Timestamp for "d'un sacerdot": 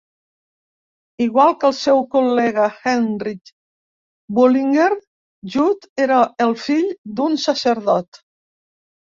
7.21-8.25